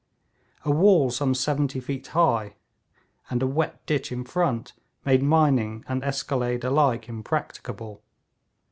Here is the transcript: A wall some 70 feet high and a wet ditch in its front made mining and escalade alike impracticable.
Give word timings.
A 0.65 0.71
wall 0.71 1.11
some 1.11 1.35
70 1.35 1.79
feet 1.79 2.07
high 2.07 2.55
and 3.29 3.43
a 3.43 3.45
wet 3.45 3.85
ditch 3.85 4.11
in 4.11 4.21
its 4.21 4.31
front 4.31 4.73
made 5.05 5.21
mining 5.21 5.85
and 5.87 6.03
escalade 6.03 6.63
alike 6.63 7.07
impracticable. 7.07 8.01